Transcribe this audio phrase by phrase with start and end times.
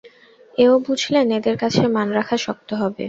[0.53, 2.99] এও বুঝলেন, এদের কাছে মান রাখা শক্ত হবে।